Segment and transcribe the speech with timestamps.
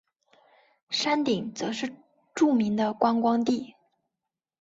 [0.89, 1.93] 山顶则是
[2.33, 3.75] 著名的观光地。